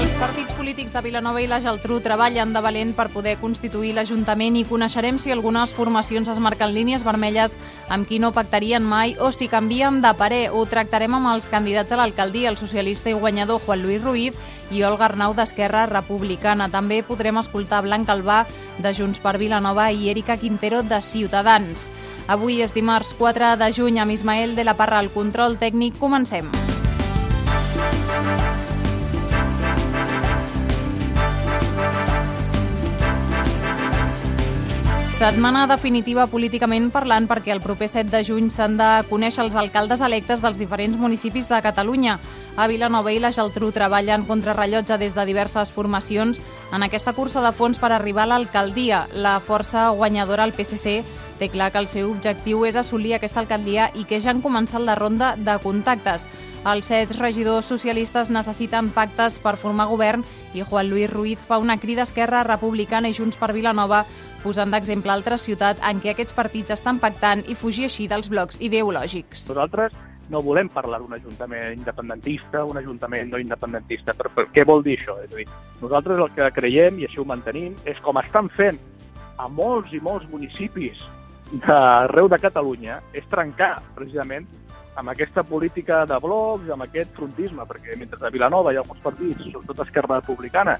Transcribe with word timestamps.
Els 0.00 0.12
partits 0.16 0.54
polítics 0.56 0.94
de 0.94 1.00
Vilanova 1.04 1.42
i 1.44 1.46
la 1.50 1.58
Geltrú 1.60 1.98
treballen 2.00 2.54
de 2.54 2.60
valent 2.64 2.94
per 2.96 3.10
poder 3.12 3.34
constituir 3.36 3.90
l'Ajuntament 3.92 4.54
i 4.56 4.62
coneixerem 4.64 5.18
si 5.20 5.28
algunes 5.34 5.74
formacions 5.76 6.30
es 6.32 6.40
marquen 6.40 6.72
línies 6.72 7.04
vermelles 7.04 7.58
amb 7.92 8.08
qui 8.08 8.16
no 8.16 8.30
pactarien 8.32 8.80
mai 8.80 9.12
o 9.20 9.28
si 9.28 9.50
canvien 9.52 10.00
de 10.00 10.14
parer. 10.16 10.46
Ho 10.56 10.64
tractarem 10.64 11.18
amb 11.18 11.28
els 11.34 11.50
candidats 11.52 11.92
a 11.92 12.00
l'alcaldia, 12.00 12.48
el 12.48 12.56
socialista 12.56 13.12
i 13.12 13.18
guanyador 13.20 13.60
Juan 13.66 13.84
Luis 13.84 14.00
Ruiz 14.00 14.56
i 14.72 14.80
Olga 14.88 15.10
Arnau 15.10 15.36
d'Esquerra 15.36 15.84
Republicana. 15.92 16.72
També 16.72 17.02
podrem 17.04 17.36
escoltar 17.36 17.84
Blanc 17.84 18.08
Albà 18.08 18.46
de 18.80 18.96
Junts 18.96 19.20
per 19.20 19.36
Vilanova 19.36 19.90
i 19.92 20.08
Erika 20.08 20.40
Quintero 20.40 20.80
de 20.80 21.04
Ciutadans. 21.04 21.90
Avui 22.26 22.62
és 22.64 22.72
dimarts 22.72 23.12
4 23.20 23.58
de 23.60 23.72
juny 23.76 24.00
amb 24.00 24.16
Ismael 24.16 24.56
de 24.56 24.64
la 24.64 24.78
Parra 24.80 25.04
al 25.04 25.12
control 25.12 25.60
tècnic. 25.60 26.00
Comencem. 26.00 26.48
Setmana 35.20 35.66
definitiva 35.68 36.24
políticament 36.32 36.86
parlant 36.88 37.26
perquè 37.28 37.52
el 37.52 37.58
proper 37.60 37.90
7 37.92 38.08
de 38.08 38.22
juny 38.24 38.46
s'han 38.48 38.78
de 38.78 38.86
conèixer 39.10 39.42
els 39.44 39.56
alcaldes 39.60 40.00
electes 40.00 40.40
dels 40.40 40.56
diferents 40.56 40.96
municipis 40.96 41.50
de 41.50 41.58
Catalunya. 41.60 42.14
A 42.56 42.64
Vilanova 42.72 43.12
i 43.12 43.20
la 43.20 43.28
Geltrú 43.28 43.68
treballen 43.68 44.24
contra 44.24 44.54
rellotge 44.56 44.96
des 44.96 45.12
de 45.12 45.26
diverses 45.28 45.74
formacions 45.76 46.40
en 46.72 46.88
aquesta 46.88 47.12
cursa 47.12 47.44
de 47.44 47.52
fons 47.52 47.76
per 47.76 47.92
arribar 47.92 48.24
a 48.24 48.30
l'alcaldia. 48.32 49.08
La 49.12 49.36
força 49.44 49.90
guanyadora, 49.90 50.48
el 50.48 50.56
PSC, 50.56 51.02
té 51.40 51.50
clar 51.52 51.68
que 51.72 51.84
el 51.84 51.88
seu 51.88 52.08
objectiu 52.14 52.64
és 52.64 52.76
assolir 52.80 53.12
aquesta 53.16 53.44
alcaldia 53.44 53.90
i 53.92 54.06
que 54.08 54.22
ja 54.24 54.32
han 54.32 54.40
començat 54.40 54.80
la 54.80 54.96
ronda 54.96 55.34
de 55.36 55.58
contactes. 55.60 56.26
Els 56.68 56.90
set 56.92 57.12
regidors 57.16 57.68
socialistes 57.68 58.28
necessiten 58.28 58.90
pactes 58.92 59.38
per 59.40 59.56
formar 59.56 59.86
govern 59.88 60.24
i 60.52 60.60
Juan 60.60 60.90
Luis 60.90 61.08
Ruiz 61.08 61.40
fa 61.48 61.56
una 61.58 61.78
crida 61.80 62.02
a 62.02 62.08
Esquerra 62.08 62.42
Republicana 62.44 63.08
i 63.08 63.16
Junts 63.16 63.38
per 63.40 63.54
Vilanova 63.56 64.02
posant 64.42 64.72
d'exemple 64.72 65.12
altres 65.12 65.44
ciutats 65.46 65.82
en 65.86 66.00
què 66.02 66.14
aquests 66.14 66.36
partits 66.36 66.74
estan 66.76 67.00
pactant 67.02 67.42
i 67.48 67.56
fugir 67.58 67.88
així 67.88 68.08
dels 68.10 68.30
blocs 68.32 68.60
ideològics. 68.60 69.48
Nosaltres 69.50 69.96
no 70.30 70.40
volem 70.46 70.70
parlar 70.70 71.00
d'un 71.02 71.16
ajuntament 71.16 71.74
independentista, 71.74 72.64
un 72.64 72.78
ajuntament 72.78 73.32
no 73.32 73.40
independentista. 73.42 74.14
Per, 74.14 74.30
per 74.34 74.46
què 74.54 74.64
vol 74.66 74.84
dir 74.86 74.96
això? 74.98 75.18
És 75.24 75.32
a 75.32 75.40
dir, 75.40 75.46
nosaltres 75.82 76.22
el 76.22 76.30
que 76.36 76.50
creiem, 76.54 77.00
i 77.00 77.08
així 77.08 77.20
ho 77.20 77.26
mantenim, 77.26 77.74
és 77.90 77.98
com 78.04 78.20
estan 78.22 78.48
fent 78.56 78.78
a 79.40 79.48
molts 79.50 79.92
i 79.96 80.00
molts 80.04 80.28
municipis 80.30 81.02
d'arreu 81.66 82.30
de 82.30 82.38
Catalunya, 82.38 83.00
és 83.16 83.26
trencar 83.30 83.80
precisament 83.96 84.46
amb 84.98 85.12
aquesta 85.12 85.42
política 85.46 86.04
de 86.06 86.18
blocs, 86.22 86.70
amb 86.70 86.84
aquest 86.86 87.12
frontisme, 87.16 87.64
perquè 87.68 87.96
mentre 87.98 88.18
a 88.26 88.32
Vilanova 88.32 88.72
hi 88.72 88.78
ha 88.78 88.82
alguns 88.84 89.02
partits, 89.04 89.46
sobretot 89.52 89.84
Esquerra 89.86 90.18
Republicana, 90.20 90.78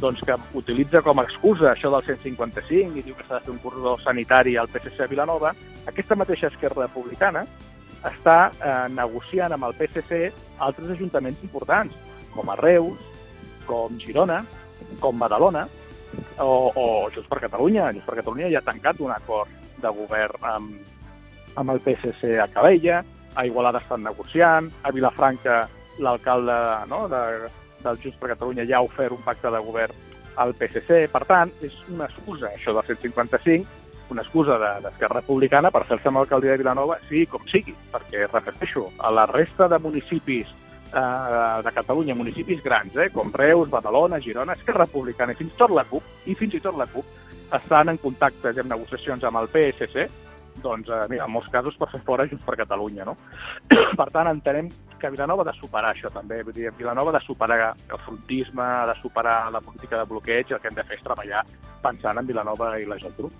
doncs 0.00 0.22
que 0.26 0.36
utilitza 0.54 1.02
com 1.02 1.18
a 1.18 1.24
excusa 1.26 1.72
això 1.72 1.90
del 1.90 2.06
155 2.06 3.00
i 3.00 3.02
diu 3.02 3.16
que 3.18 3.26
s'ha 3.26 3.40
de 3.40 3.48
fer 3.48 3.54
un 3.54 3.62
corredor 3.64 4.00
sanitari 4.04 4.56
al 4.56 4.70
PSC 4.70 5.02
a 5.02 5.10
Vilanova, 5.10 5.52
aquesta 5.90 6.16
mateixa 6.16 6.52
Esquerra 6.52 6.86
Republicana 6.86 7.44
està 8.06 8.38
eh, 8.52 8.86
negociant 8.94 9.52
amb 9.52 9.66
el 9.68 9.76
PSC 9.76 10.30
altres 10.62 10.94
ajuntaments 10.94 11.42
importants, 11.44 11.96
com 12.34 12.48
a 12.48 12.56
Reus, 12.60 12.96
com 13.66 13.98
Girona, 14.00 14.44
com 15.02 15.18
Badalona, 15.18 15.66
o, 16.38 16.72
o 16.74 16.84
Junts 17.14 17.28
per 17.28 17.40
Catalunya. 17.44 17.90
Junts 17.92 18.06
per 18.06 18.18
Catalunya 18.20 18.50
ja 18.52 18.62
ha 18.62 18.66
tancat 18.66 19.00
un 19.04 19.12
acord 19.14 19.50
de 19.80 19.92
govern 19.96 20.46
amb, 20.54 20.76
amb 21.60 21.74
el 21.74 21.82
PSC 21.84 22.36
a 22.40 22.48
Cabella, 22.52 23.02
a 23.34 23.46
Igualada 23.46 23.80
estan 23.80 24.02
negociant, 24.04 24.70
a 24.82 24.92
Vilafranca 24.92 25.62
l'alcalde 26.00 26.56
no, 26.88 27.06
de, 27.08 27.50
del 27.84 28.00
Junts 28.02 28.18
per 28.20 28.32
Catalunya 28.34 28.66
ja 28.68 28.78
ha 28.78 28.86
ofert 28.86 29.14
un 29.14 29.22
pacte 29.24 29.50
de 29.52 29.60
govern 29.64 30.08
al 30.40 30.54
PSC. 30.56 31.04
Per 31.12 31.24
tant, 31.28 31.52
és 31.64 31.76
una 31.90 32.08
excusa, 32.08 32.50
això 32.54 32.74
del 32.76 32.88
155, 32.88 33.78
una 34.10 34.24
excusa 34.24 34.56
d'Esquerra 34.58 35.20
Republicana 35.20 35.70
per 35.70 35.84
fer-se 35.86 36.10
amb 36.10 36.20
l'alcaldia 36.20 36.54
de 36.54 36.62
Vilanova, 36.64 36.98
sigui 37.08 37.28
com 37.30 37.44
sigui, 37.50 37.76
perquè, 37.92 38.26
repeteixo, 38.26 38.88
a 38.98 39.12
la 39.14 39.26
resta 39.30 39.68
de 39.70 39.78
municipis 39.78 40.50
eh, 40.50 41.62
de 41.64 41.72
Catalunya, 41.76 42.16
municipis 42.18 42.62
grans, 42.64 42.96
eh, 42.96 43.10
com 43.14 43.30
Reus, 43.34 43.70
Badalona, 43.70 44.20
Girona, 44.20 44.58
Esquerra 44.58 44.86
Republicana 44.88 45.36
i 45.36 45.38
fins 45.38 45.54
i 45.54 45.60
tot 45.60 45.74
la 45.76 45.86
CUP, 45.86 46.10
i 46.26 46.34
fins 46.34 46.58
i 46.58 46.62
tot 46.64 46.78
la 46.78 46.88
CUP, 46.90 47.06
estan 47.54 47.90
en 47.90 47.98
contactes 47.98 48.56
i 48.56 48.62
en 48.62 48.70
negociacions 48.70 49.24
amb 49.26 49.42
el 49.42 49.50
PSC, 49.50 50.08
doncs, 50.62 50.88
eh, 50.88 51.06
mira, 51.10 51.24
en 51.26 51.32
molts 51.32 51.50
casos 51.52 51.76
per 51.78 51.88
fer 51.92 52.00
fora 52.06 52.26
Junts 52.28 52.44
per 52.46 52.56
Catalunya, 52.60 53.06
no? 53.08 53.16
per 54.00 54.08
tant, 54.10 54.30
entenem 54.30 54.70
que 55.00 55.10
Vilanova 55.10 55.46
ha 55.46 55.50
de 55.50 55.56
superar 55.58 55.94
això 55.94 56.10
també, 56.12 56.42
vull 56.44 56.56
dir, 56.56 56.68
Vilanova 56.78 57.14
ha 57.14 57.18
de 57.18 57.24
superar 57.24 57.72
el 57.72 58.04
frontisme, 58.04 58.62
ha 58.62 58.86
de 58.90 58.98
superar 59.00 59.38
la 59.52 59.62
política 59.64 59.98
de 59.98 60.08
bloqueig, 60.10 60.52
el 60.52 60.60
que 60.60 60.68
hem 60.68 60.78
de 60.78 60.84
fer 60.84 60.98
és 60.98 61.06
treballar 61.06 61.44
pensant 61.82 62.20
en 62.20 62.28
Vilanova 62.28 62.74
i 62.78 62.88
la 62.88 62.98
Geltrú. 63.00 63.30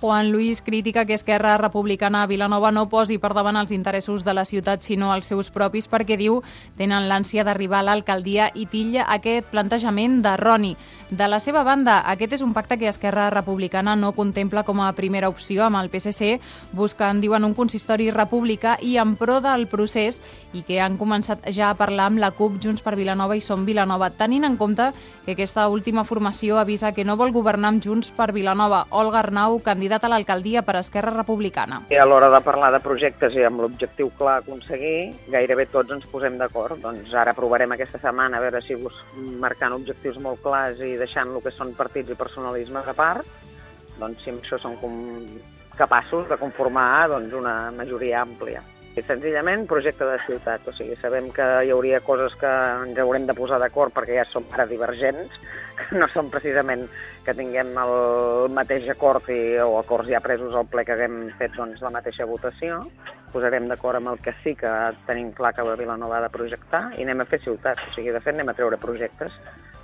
Juan 0.00 0.30
Luis 0.30 0.62
critica 0.62 1.04
que 1.06 1.14
Esquerra 1.14 1.58
Republicana 1.58 2.22
a 2.22 2.26
Vilanova 2.28 2.70
no 2.70 2.84
posi 2.88 3.16
per 3.18 3.32
davant 3.34 3.56
els 3.58 3.72
interessos 3.74 4.22
de 4.22 4.30
la 4.30 4.44
ciutat, 4.46 4.84
sinó 4.86 5.10
els 5.10 5.26
seus 5.26 5.48
propis, 5.50 5.88
perquè 5.90 6.14
diu 6.14 6.36
tenen 6.78 7.08
l'ànsia 7.10 7.42
d'arribar 7.42 7.80
a 7.80 7.86
l'alcaldia 7.88 8.52
i 8.54 8.68
tilla 8.70 9.08
aquest 9.10 9.48
plantejament 9.50 10.20
de 10.22 10.36
Roni. 10.38 10.76
De 11.10 11.26
la 11.26 11.40
seva 11.42 11.64
banda, 11.66 11.96
aquest 12.06 12.36
és 12.36 12.44
un 12.46 12.52
pacte 12.54 12.78
que 12.78 12.86
Esquerra 12.86 13.26
Republicana 13.34 13.96
no 13.96 14.12
contempla 14.14 14.62
com 14.62 14.78
a 14.84 14.92
primera 14.94 15.30
opció 15.32 15.64
amb 15.66 15.80
el 15.80 15.90
PSC, 15.90 16.38
buscant, 16.72 17.18
diuen, 17.18 17.42
un 17.42 17.56
consistori 17.58 18.12
republicà 18.14 18.76
i 18.80 18.98
en 19.02 19.16
pro 19.18 19.40
del 19.42 19.66
procés 19.66 20.22
i 20.54 20.62
que 20.62 20.78
han 20.80 20.94
començat 21.00 21.42
ja 21.50 21.72
a 21.72 21.78
parlar 21.80 22.06
amb 22.12 22.22
la 22.22 22.30
CUP, 22.30 22.60
Junts 22.62 22.86
per 22.86 22.94
Vilanova 22.94 23.34
i 23.34 23.42
Som 23.42 23.66
Vilanova, 23.66 24.12
tenint 24.14 24.46
en 24.46 24.56
compte 24.60 24.92
que 25.26 25.34
aquesta 25.34 25.66
última 25.68 26.04
formació 26.04 26.62
avisa 26.62 26.94
que 26.94 27.04
no 27.04 27.18
vol 27.18 27.34
governar 27.34 27.74
amb 27.74 27.82
Junts 27.82 28.12
per 28.14 28.30
Vilanova. 28.32 28.86
Olga 28.90 29.24
Arnau, 29.24 29.58
candidat 29.58 29.87
candidat 29.88 30.04
a 30.04 30.08
l'alcaldia 30.12 30.60
per 30.62 30.76
Esquerra 30.76 31.14
Republicana. 31.14 31.78
I 31.88 31.96
a 31.96 32.04
l'hora 32.04 32.28
de 32.28 32.42
parlar 32.44 32.68
de 32.74 32.80
projectes 32.84 33.32
i 33.32 33.44
amb 33.46 33.62
l'objectiu 33.62 34.10
clar 34.18 34.34
a 34.36 34.42
aconseguir, 34.42 35.14
gairebé 35.32 35.64
tots 35.72 35.94
ens 35.96 36.04
posem 36.12 36.36
d'acord. 36.36 36.76
Doncs 36.82 37.14
ara 37.16 37.32
provarem 37.32 37.72
aquesta 37.72 37.96
setmana 38.02 38.36
a 38.36 38.44
veure 38.44 38.60
si 38.66 38.76
marcant 39.40 39.78
objectius 39.78 40.20
molt 40.20 40.42
clars 40.44 40.82
i 40.84 40.98
deixant 41.00 41.32
el 41.32 41.40
que 41.40 41.54
són 41.56 41.72
partits 41.78 42.12
i 42.12 42.18
personalismes 42.20 42.84
a 42.84 42.92
part, 42.92 43.24
doncs 43.96 44.20
si 44.20 44.34
amb 44.34 44.44
això 44.44 44.60
som 44.60 44.76
com 44.76 44.98
capaços 45.80 46.28
de 46.28 46.36
conformar 46.36 47.08
doncs, 47.08 47.32
una 47.32 47.70
majoria 47.72 48.20
àmplia. 48.20 48.60
I 48.98 49.02
senzillament 49.06 49.64
projecte 49.70 50.04
de 50.04 50.18
ciutat, 50.26 50.64
o 50.68 50.72
sigui, 50.74 50.96
sabem 51.00 51.30
que 51.32 51.46
hi 51.64 51.70
hauria 51.70 52.00
coses 52.04 52.34
que 52.36 52.50
ens 52.84 52.98
haurem 52.98 53.28
de 53.28 53.36
posar 53.40 53.60
d'acord 53.62 53.94
perquè 53.94 54.20
ja 54.20 54.24
som 54.28 54.44
ara 54.52 54.66
divergents, 54.66 55.32
no 56.00 56.08
són 56.12 56.28
precisament 56.34 56.88
que 57.28 57.34
tinguem 57.36 57.74
el 57.76 57.90
mateix 58.56 58.86
acord 58.88 59.26
i, 59.28 59.58
o 59.60 59.74
acords 59.76 60.08
ja 60.08 60.20
presos 60.24 60.54
al 60.56 60.64
ple 60.72 60.86
que 60.88 60.94
haguem 60.94 61.26
fet 61.36 61.52
doncs, 61.58 61.82
la 61.84 61.92
mateixa 61.92 62.24
votació, 62.28 62.78
posarem 63.34 63.66
d'acord 63.68 64.00
amb 64.00 64.14
el 64.14 64.22
que 64.24 64.32
sí 64.40 64.54
que 64.56 64.70
tenim 65.04 65.34
clar 65.36 65.52
que 65.52 65.66
la 65.66 65.76
Vilanova 65.76 66.16
ha 66.16 66.22
de 66.24 66.32
projectar 66.32 66.86
i 66.96 67.04
anem 67.04 67.20
a 67.20 67.28
fer 67.28 67.42
ciutat. 67.44 67.82
O 67.84 67.92
sigui, 67.92 68.14
de 68.16 68.22
fet, 68.24 68.32
anem 68.32 68.48
a 68.48 68.56
treure 68.56 68.80
projectes 68.80 69.36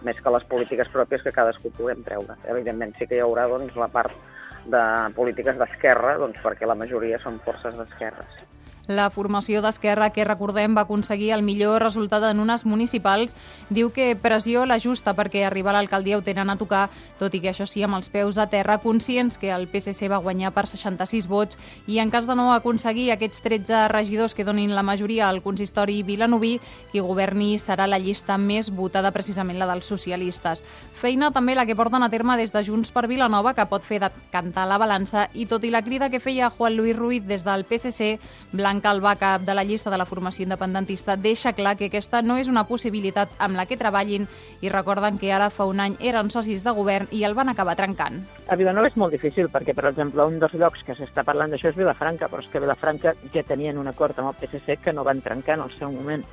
més 0.08 0.16
que 0.24 0.32
les 0.32 0.48
polítiques 0.48 0.88
pròpies 0.94 1.26
que 1.26 1.34
cadascú 1.36 1.72
puguem 1.76 2.00
treure. 2.08 2.38
Evidentment, 2.48 2.96
sí 2.96 3.10
que 3.10 3.20
hi 3.20 3.24
haurà 3.26 3.44
doncs, 3.52 3.76
la 3.76 3.92
part 3.92 4.16
de 4.64 4.82
polítiques 5.20 5.60
d'esquerra, 5.60 6.16
doncs, 6.24 6.40
perquè 6.44 6.64
la 6.68 6.80
majoria 6.80 7.20
són 7.20 7.36
forces 7.44 7.76
d'esquerres. 7.76 8.43
La 8.86 9.08
formació 9.08 9.62
d'Esquerra, 9.64 10.10
que 10.12 10.26
recordem 10.28 10.74
va 10.76 10.82
aconseguir 10.84 11.30
el 11.32 11.42
millor 11.42 11.80
resultat 11.80 12.26
en 12.28 12.40
unes 12.42 12.66
municipals, 12.68 13.32
diu 13.72 13.88
que 13.96 14.10
pressió 14.12 14.66
la 14.68 14.76
justa 14.76 15.14
perquè 15.16 15.46
arribar 15.46 15.72
a 15.72 15.78
l'alcaldia 15.78 16.18
ho 16.18 16.22
tenen 16.22 16.52
a 16.52 16.58
tocar, 16.60 16.90
tot 17.16 17.32
i 17.32 17.40
que 17.40 17.48
això 17.48 17.64
sí 17.64 17.80
amb 17.82 17.96
els 17.96 18.10
peus 18.12 18.36
a 18.36 18.44
terra, 18.52 18.76
conscients 18.82 19.38
que 19.40 19.48
el 19.48 19.64
PSC 19.72 20.10
va 20.12 20.20
guanyar 20.20 20.50
per 20.52 20.66
66 20.68 21.28
vots 21.32 21.56
i 21.88 21.96
en 22.02 22.12
cas 22.12 22.28
de 22.28 22.36
no 22.36 22.50
aconseguir 22.52 23.06
aquests 23.14 23.40
13 23.40 23.86
regidors 23.88 24.34
que 24.36 24.44
donin 24.44 24.74
la 24.76 24.84
majoria 24.84 25.30
al 25.30 25.40
consistori 25.40 26.02
vilanoví, 26.02 26.58
qui 26.92 27.00
governi 27.00 27.56
serà 27.56 27.88
la 27.88 27.98
llista 27.98 28.36
més 28.36 28.68
votada 28.68 29.14
precisament 29.16 29.58
la 29.58 29.70
dels 29.72 29.88
socialistes. 29.88 30.60
Feina 30.92 31.32
també 31.32 31.56
la 31.56 31.64
que 31.64 31.76
porten 31.76 32.04
a 32.04 32.10
terme 32.12 32.36
des 32.36 32.52
de 32.52 32.60
Junts 32.68 32.92
per 32.92 33.06
Vilanova, 33.08 33.54
que 33.56 33.64
pot 33.64 33.82
fer 33.82 34.02
de 34.04 34.12
cantar 34.30 34.68
la 34.68 34.76
balança 34.76 35.30
i 35.32 35.48
tot 35.48 35.64
i 35.64 35.72
la 35.72 35.80
crida 35.80 36.12
que 36.12 36.20
feia 36.20 36.52
Juan 36.52 36.76
Luis 36.76 36.96
Ruiz 36.96 37.24
des 37.24 37.48
del 37.48 37.64
PSC, 37.64 38.18
Blanc 38.52 38.73
Blanc 38.74 38.86
Albà, 38.90 39.12
cap 39.14 39.42
de 39.46 39.54
la 39.54 39.62
llista 39.62 39.90
de 39.90 39.98
la 40.00 40.04
formació 40.04 40.42
independentista, 40.42 41.14
deixa 41.14 41.52
clar 41.54 41.76
que 41.78 41.86
aquesta 41.86 42.22
no 42.26 42.34
és 42.40 42.48
una 42.50 42.64
possibilitat 42.66 43.30
amb 43.38 43.54
la 43.54 43.66
que 43.70 43.76
treballin 43.78 44.26
i 44.66 44.72
recorden 44.72 45.20
que 45.20 45.30
ara 45.30 45.46
fa 45.54 45.66
un 45.70 45.78
any 45.78 45.94
eren 46.02 46.30
socis 46.30 46.64
de 46.66 46.72
govern 46.74 47.06
i 47.14 47.22
el 47.22 47.36
van 47.38 47.52
acabar 47.52 47.76
trencant. 47.78 48.24
A 48.50 48.56
Vilanova 48.58 48.90
és 48.90 48.96
molt 48.98 49.14
difícil 49.14 49.46
perquè, 49.52 49.76
per 49.78 49.86
exemple, 49.92 50.26
un 50.26 50.40
dels 50.42 50.56
llocs 50.58 50.82
que 50.82 50.96
s'està 50.98 51.22
parlant 51.22 51.54
d'això 51.54 51.70
és 51.70 51.78
Vilafranca, 51.78 52.26
però 52.26 52.42
és 52.42 52.50
que 52.50 52.62
Vilafranca 52.64 53.14
ja 53.30 53.44
tenien 53.46 53.78
un 53.78 53.86
acord 53.86 54.18
amb 54.18 54.32
el 54.32 54.40
PSC 54.40 54.80
que 54.82 54.92
no 54.92 55.06
van 55.06 55.22
trencar 55.22 55.54
en 55.54 55.68
el 55.68 55.78
seu 55.78 55.92
moment. 55.92 56.24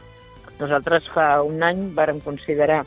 Nosaltres 0.58 1.14
fa 1.14 1.44
un 1.46 1.62
any 1.62 1.92
vàrem 1.94 2.24
considerar 2.26 2.82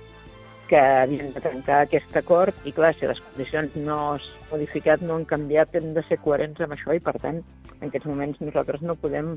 que 0.66 0.80
havien 0.80 1.30
de 1.30 1.40
tancar 1.44 1.84
aquest 1.84 2.16
acord 2.16 2.66
i, 2.66 2.72
clar, 2.72 2.96
si 2.98 3.06
les 3.06 3.20
condicions 3.20 3.76
no 3.76 4.16
s'han 4.18 4.50
modificat, 4.50 5.02
no 5.02 5.14
han 5.14 5.28
canviat, 5.28 5.74
hem 5.74 5.92
de 5.94 6.02
ser 6.08 6.18
coherents 6.24 6.60
amb 6.64 6.74
això 6.74 6.94
i, 6.94 7.02
per 7.02 7.14
tant, 7.22 7.44
en 7.80 7.88
aquests 7.88 8.08
moments 8.08 8.40
nosaltres 8.40 8.82
no 8.82 8.96
podem 8.96 9.34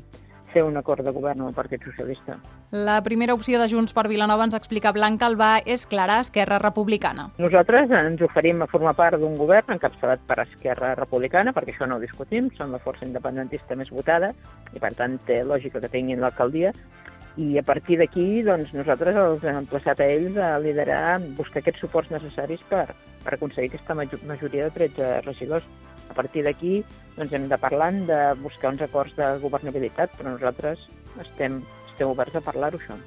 fer 0.52 0.62
un 0.64 0.76
acord 0.80 1.04
de 1.04 1.12
govern 1.12 1.42
amb 1.42 1.50
el 1.50 1.56
Partit 1.56 1.82
Socialista. 1.84 2.38
La 2.72 3.02
primera 3.04 3.34
opció 3.36 3.58
de 3.60 3.68
Junts 3.68 3.92
per 3.92 4.06
Vilanova 4.08 4.46
ens 4.48 4.56
explica 4.56 4.94
Blanca 4.96 5.28
Albà 5.28 5.50
és 5.66 5.84
clara, 5.86 6.20
Esquerra 6.24 6.60
Republicana. 6.62 7.28
Nosaltres 7.38 7.92
ens 7.98 8.22
oferim 8.24 8.64
a 8.64 8.70
formar 8.70 8.94
part 8.96 9.20
d'un 9.20 9.36
govern 9.36 9.76
encapçalat 9.76 10.24
per 10.28 10.40
Esquerra 10.46 10.94
Republicana, 10.96 11.52
perquè 11.56 11.74
això 11.74 11.88
no 11.88 11.98
ho 11.98 12.04
discutim, 12.04 12.48
són 12.56 12.72
la 12.72 12.80
força 12.80 13.04
independentista 13.04 13.76
més 13.76 13.92
votada 13.92 14.32
i, 14.72 14.78
per 14.80 14.94
tant, 14.96 15.18
té 15.28 15.42
lògica 15.44 15.84
que 15.84 15.92
tinguin 15.92 16.24
l'alcaldia, 16.24 16.72
i 17.38 17.54
a 17.58 17.62
partir 17.62 18.00
d'aquí 18.00 18.42
doncs, 18.42 18.72
nosaltres 18.74 19.16
els 19.16 19.44
hem 19.46 19.60
emplaçat 19.60 20.00
a 20.02 20.08
ells 20.10 20.38
a 20.42 20.56
liderar, 20.58 21.20
buscar 21.38 21.60
aquests 21.62 21.84
suports 21.84 22.10
necessaris 22.10 22.64
per, 22.70 22.88
per 23.22 23.36
aconseguir 23.36 23.70
aquesta 23.70 23.94
majoria 23.94 24.66
de 24.66 24.72
13 24.74 25.20
regidors. 25.28 25.68
A 26.08 26.16
partir 26.16 26.44
d'aquí 26.46 26.80
doncs, 27.18 27.32
hem 27.32 27.48
de 27.50 27.58
parlar 27.58 27.92
de 28.08 28.18
buscar 28.42 28.72
uns 28.72 28.82
acords 28.82 29.14
de 29.18 29.36
governabilitat, 29.42 30.14
però 30.16 30.32
nosaltres 30.32 30.82
estem, 31.20 31.62
estem 31.90 32.08
oberts 32.08 32.38
a 32.38 32.44
parlar-ho, 32.44 32.80
això. 32.80 32.98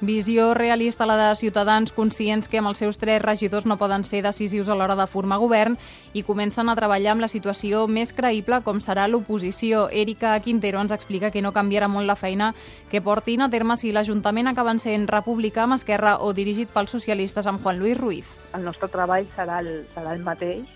Visió 0.00 0.52
realista 0.54 1.06
la 1.06 1.16
de 1.16 1.34
Ciutadans, 1.36 1.92
conscients 1.92 2.48
que 2.50 2.58
amb 2.58 2.68
els 2.68 2.80
seus 2.82 2.98
tres 2.98 3.22
regidors 3.22 3.64
no 3.64 3.78
poden 3.78 4.02
ser 4.04 4.24
decisius 4.24 4.68
a 4.68 4.74
l'hora 4.74 4.96
de 4.98 5.06
formar 5.06 5.38
govern 5.38 5.78
i 6.12 6.24
comencen 6.26 6.68
a 6.68 6.74
treballar 6.76 7.14
amb 7.14 7.22
la 7.22 7.30
situació 7.30 7.86
més 7.86 8.12
creïble 8.12 8.58
com 8.66 8.82
serà 8.84 9.06
l'oposició. 9.08 9.86
Erika 9.88 10.34
Quintero 10.44 10.82
ens 10.82 10.92
explica 10.92 11.30
que 11.30 11.40
no 11.40 11.54
canviarà 11.54 11.88
molt 11.88 12.10
la 12.10 12.18
feina 12.20 12.52
que 12.90 13.00
portin 13.00 13.46
a 13.46 13.50
terme 13.50 13.78
si 13.78 13.94
l'Ajuntament 13.94 14.50
acaben 14.50 14.82
sent 14.82 15.06
republicà 15.08 15.62
amb 15.64 15.78
Esquerra 15.78 16.18
o 16.18 16.34
dirigit 16.34 16.68
pels 16.74 16.90
socialistes 16.90 17.46
amb 17.46 17.62
Juan 17.62 17.78
Luis 17.78 17.96
Ruiz. 17.96 18.26
El 18.52 18.66
nostre 18.66 18.90
treball 18.90 19.30
serà 19.38 19.62
el, 19.62 19.86
serà 19.94 20.12
el 20.12 20.26
mateix, 20.26 20.66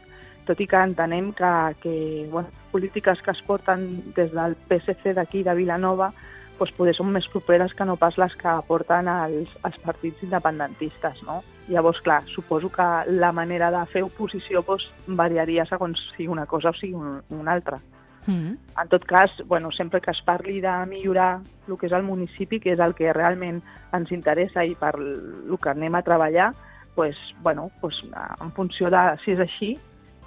tot 0.49 0.61
i 0.65 0.67
que 0.67 0.81
entenem 0.81 1.31
que, 1.37 1.53
que 1.83 1.95
bueno, 2.33 2.49
polítiques 2.73 3.21
que 3.23 3.35
es 3.37 3.43
porten 3.47 3.87
des 4.17 4.33
del 4.33 4.57
PSC 4.69 5.15
d'aquí 5.15 5.45
de 5.45 5.55
Vilanova 5.55 6.11
doncs 6.59 6.75
poder 6.75 6.95
són 6.97 7.13
més 7.15 7.29
properes 7.31 7.75
que 7.77 7.87
no 7.87 7.95
pas 8.01 8.17
les 8.19 8.35
que 8.41 8.49
aporten 8.51 9.07
els, 9.13 9.53
els 9.63 9.77
partits 9.85 10.25
independentistes. 10.27 11.21
No? 11.27 11.43
Llavors, 11.69 12.01
clar, 12.03 12.25
suposo 12.33 12.71
que 12.75 12.87
la 13.15 13.31
manera 13.33 13.71
de 13.71 13.85
fer 13.93 14.03
oposició 14.03 14.65
doncs, 14.67 14.89
variaria 15.07 15.69
segons 15.69 16.01
sigui 16.17 16.33
una 16.35 16.49
cosa 16.51 16.73
o 16.73 16.79
sigui 16.79 16.99
un, 16.99 17.21
una 17.31 17.53
altra. 17.53 17.79
Mm 18.27 18.35
-hmm. 18.35 18.83
En 18.83 18.89
tot 18.89 19.05
cas, 19.05 19.31
bueno, 19.47 19.71
sempre 19.71 20.01
que 20.01 20.11
es 20.11 20.23
parli 20.25 20.61
de 20.61 20.87
millorar 20.87 21.41
el 21.69 21.79
que 21.79 21.87
és 21.87 21.93
el 21.93 22.03
municipi, 22.03 22.61
que 22.61 22.73
és 22.73 22.79
el 22.79 22.95
que 22.95 23.13
realment 23.13 23.63
ens 23.93 24.11
interessa 24.11 24.65
i 24.65 24.75
per 24.75 24.95
el 24.99 25.59
que 25.63 25.71
anem 25.71 25.95
a 25.95 26.03
treballar, 26.03 26.53
pues, 26.95 27.17
bueno, 27.43 27.71
pues, 27.81 27.95
en 28.41 28.53
funció 28.53 28.91
de 28.91 29.17
si 29.25 29.31
és 29.31 29.41
així, 29.41 29.79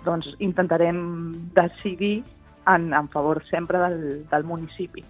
doncs 0.06 0.30
intentarem 0.40 1.52
decidir 1.56 2.24
en, 2.68 2.94
en 2.94 3.10
favor 3.10 3.44
sempre 3.50 3.80
del, 3.80 4.30
del 4.30 4.44
municipi. 4.44 5.04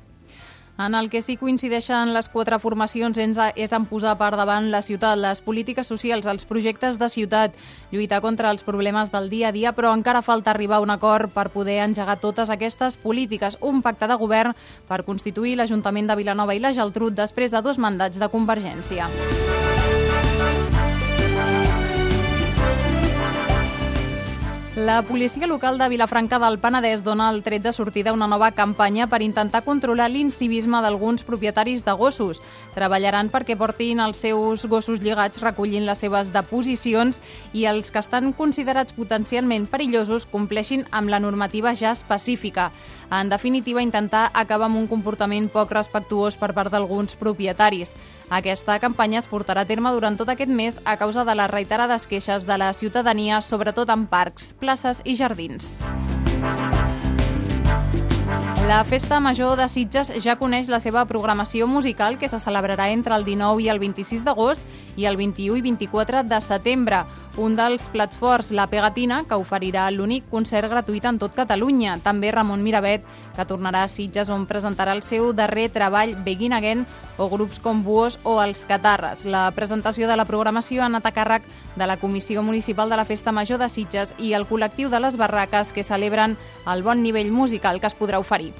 En 0.77 0.95
el 0.95 1.09
que 1.11 1.21
sí 1.21 1.35
coincideixen 1.37 2.09
les 2.15 2.25
quatre 2.31 2.57
formacions 2.57 3.19
és 3.21 3.73
en 3.75 3.85
posar 3.85 4.15
per 4.17 4.31
davant 4.33 4.71
la 4.73 4.81
ciutat, 4.81 5.19
les 5.19 5.41
polítiques 5.45 5.85
socials, 5.85 6.25
els 6.25 6.47
projectes 6.49 6.97
de 6.97 7.09
ciutat, 7.11 7.53
lluitar 7.91 8.21
contra 8.23 8.49
els 8.49 8.63
problemes 8.65 9.11
del 9.11 9.29
dia 9.29 9.49
a 9.49 9.51
dia, 9.51 9.75
però 9.77 9.93
encara 9.93 10.23
falta 10.25 10.49
arribar 10.55 10.79
a 10.79 10.85
un 10.85 10.89
acord 10.89 11.29
per 11.35 11.49
poder 11.53 11.81
engegar 11.85 12.17
totes 12.17 12.49
aquestes 12.49 12.97
polítiques. 12.97 13.59
Un 13.61 13.83
pacte 13.85 14.07
de 14.07 14.17
govern 14.17 14.55
per 14.87 15.03
constituir 15.05 15.57
l'Ajuntament 15.59 16.09
de 16.09 16.17
Vilanova 16.17 16.55
i 16.55 16.63
la 16.63 16.73
Geltrú 16.73 17.11
després 17.11 17.51
de 17.51 17.61
dos 17.61 17.77
mandats 17.77 18.17
de 18.17 18.31
Convergència. 18.31 19.11
La 24.77 25.01
policia 25.01 25.47
local 25.47 25.77
de 25.77 25.89
Vilafranca 25.89 26.37
del 26.39 26.55
Penedès 26.63 27.01
dona 27.03 27.25
el 27.29 27.41
tret 27.43 27.59
de 27.59 27.73
sortida 27.75 28.13
una 28.15 28.27
nova 28.31 28.53
campanya 28.55 29.03
per 29.11 29.17
intentar 29.19 29.65
controlar 29.65 30.05
l'incivisme 30.07 30.79
d'alguns 30.79 31.25
propietaris 31.27 31.83
de 31.83 31.91
gossos. 31.91 32.39
Treballaran 32.71 33.27
perquè 33.33 33.57
portin 33.59 33.99
els 33.99 34.23
seus 34.23 34.63
gossos 34.71 35.03
lligats 35.03 35.43
recollint 35.43 35.83
les 35.83 35.99
seves 35.99 36.31
deposicions 36.31 37.19
i 37.51 37.65
els 37.67 37.91
que 37.91 37.99
estan 37.99 38.31
considerats 38.31 38.95
potencialment 38.95 39.67
perillosos 39.67 40.23
compleixin 40.23 40.87
amb 40.91 41.11
la 41.11 41.19
normativa 41.19 41.75
ja 41.75 41.91
específica. 41.91 42.71
En 43.11 43.27
definitiva, 43.27 43.83
intentar 43.83 44.29
acabar 44.31 44.69
amb 44.69 44.79
un 44.79 44.87
comportament 44.87 45.49
poc 45.51 45.75
respectuós 45.75 46.39
per 46.39 46.53
part 46.55 46.71
d'alguns 46.71 47.19
propietaris. 47.19 47.91
Aquesta 48.31 48.79
campanya 48.79 49.19
es 49.19 49.27
portarà 49.27 49.65
a 49.65 49.67
terme 49.67 49.91
durant 49.91 50.15
tot 50.15 50.29
aquest 50.31 50.47
mes 50.47 50.79
a 50.85 50.95
causa 50.95 51.25
de 51.27 51.35
les 51.35 51.51
reiterades 51.51 52.07
queixes 52.07 52.47
de 52.47 52.55
la 52.55 52.71
ciutadania, 52.71 53.41
sobretot 53.43 53.91
en 53.91 54.07
parcs, 54.07 54.53
places 54.61 55.01
i 55.03 55.17
jardins. 55.17 55.79
La 58.67 58.85
Festa 58.85 59.19
Major 59.19 59.57
de 59.57 59.65
Sitges 59.67 60.13
ja 60.23 60.37
coneix 60.39 60.69
la 60.71 60.79
seva 60.79 61.01
programació 61.09 61.65
musical 61.67 62.15
que 62.21 62.29
se 62.31 62.39
celebrarà 62.39 62.91
entre 62.93 63.17
el 63.17 63.25
19 63.25 63.65
i 63.65 63.67
el 63.73 63.81
26 63.81 64.21
d'agost 64.23 64.61
i 64.95 65.07
el 65.09 65.17
21 65.19 65.57
i 65.57 65.63
24 65.65 66.21
de 66.29 66.39
setembre. 66.45 67.01
Un 67.39 67.55
dels 67.55 67.85
plats 67.87 68.19
forts, 68.19 68.49
la 68.51 68.65
Pegatina, 68.67 69.21
que 69.23 69.37
oferirà 69.39 69.85
l'únic 69.91 70.25
concert 70.29 70.67
gratuït 70.67 71.05
en 71.07 71.15
tot 71.21 71.31
Catalunya. 71.31 71.93
També 72.03 72.27
Ramon 72.31 72.59
Miravet, 72.63 73.05
que 73.37 73.45
tornarà 73.47 73.85
a 73.85 73.91
Sitges 73.91 74.27
on 74.29 74.43
presentarà 74.49 74.91
el 74.91 75.01
seu 75.01 75.31
darrer 75.31 75.69
treball 75.71 76.17
Begin 76.25 76.51
Again 76.57 76.83
o 77.17 77.29
grups 77.31 77.61
com 77.63 77.85
Buos 77.85 78.19
o 78.23 78.41
Els 78.43 78.65
Catarres. 78.67 79.23
La 79.23 79.45
presentació 79.55 80.09
de 80.11 80.19
la 80.19 80.27
programació 80.27 80.83
ha 80.83 80.89
anat 80.91 81.07
a 81.07 81.13
càrrec 81.15 81.47
de 81.77 81.87
la 81.87 81.95
Comissió 82.01 82.43
Municipal 82.43 82.91
de 82.91 82.99
la 82.99 83.07
Festa 83.07 83.31
Major 83.31 83.61
de 83.63 83.69
Sitges 83.71 84.11
i 84.19 84.33
el 84.35 84.47
col·lectiu 84.49 84.91
de 84.91 84.99
les 84.99 85.15
barraques 85.15 85.71
que 85.71 85.87
celebren 85.87 86.35
el 86.67 86.83
bon 86.83 86.99
nivell 87.01 87.31
musical 87.31 87.79
que 87.79 87.87
es 87.87 87.95
podrà 87.95 88.19
oferir. 88.19 88.51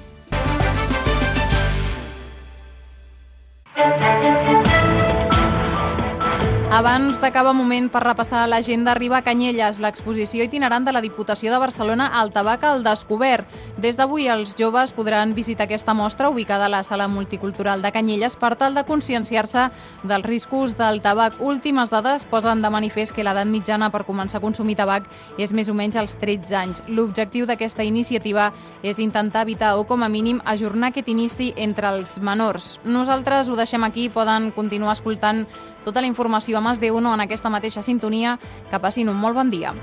Abans 6.72 7.18
d'acabar 7.20 7.52
moment 7.52 7.90
per 7.92 8.00
repassar 8.00 8.46
l'agenda, 8.48 8.94
arriba 8.94 9.18
a 9.18 9.22
Canyelles, 9.26 9.76
l'exposició 9.76 10.46
itinerant 10.46 10.86
de 10.86 10.92
la 10.96 11.02
Diputació 11.04 11.52
de 11.52 11.58
Barcelona 11.60 12.06
al 12.16 12.30
tabac 12.32 12.62
al 12.64 12.80
descobert. 12.80 13.44
Des 13.76 13.98
d'avui 14.00 14.24
els 14.32 14.54
joves 14.56 14.94
podran 14.96 15.34
visitar 15.36 15.66
aquesta 15.66 15.92
mostra 15.92 16.30
ubicada 16.32 16.64
a 16.64 16.72
la 16.72 16.80
sala 16.82 17.10
multicultural 17.12 17.82
de 17.82 17.90
Canyelles 17.92 18.36
per 18.40 18.54
tal 18.56 18.72
de 18.72 18.86
conscienciar-se 18.88 19.66
dels 20.02 20.24
riscos 20.24 20.78
del 20.78 21.02
tabac. 21.04 21.36
Últimes 21.44 21.92
dades 21.92 22.24
posen 22.24 22.62
de 22.64 22.70
manifest 22.72 23.12
que 23.12 23.24
l'edat 23.28 23.52
mitjana 23.52 23.90
per 23.92 24.06
començar 24.08 24.40
a 24.40 24.44
consumir 24.46 24.78
tabac 24.80 25.04
és 25.36 25.52
més 25.52 25.68
o 25.68 25.76
menys 25.76 26.00
als 26.00 26.16
13 26.16 26.56
anys. 26.56 26.82
L'objectiu 26.88 27.44
d'aquesta 27.44 27.84
iniciativa 27.84 28.48
és 28.82 28.98
intentar 28.98 29.44
evitar 29.44 29.76
o 29.76 29.84
com 29.84 30.02
a 30.02 30.08
mínim 30.08 30.40
ajornar 30.46 30.88
aquest 30.88 31.12
inici 31.12 31.52
entre 31.54 31.92
els 31.92 32.16
menors. 32.18 32.78
Nosaltres 32.84 33.52
ho 33.52 33.60
deixem 33.60 33.84
aquí, 33.84 34.08
poden 34.08 34.50
continuar 34.56 34.96
escoltant 34.96 35.44
tota 35.84 36.00
la 36.00 36.06
informació 36.06 36.61
Mas 36.62 36.80
de 36.80 36.90
Uno 36.90 37.12
en 37.12 37.20
aquesta 37.20 37.50
mateixa 37.50 37.82
sintonia. 37.82 38.38
Que 38.70 38.80
passin 38.80 39.10
un 39.10 39.18
molt 39.18 39.36
bon 39.36 39.50
dia. 39.50 39.74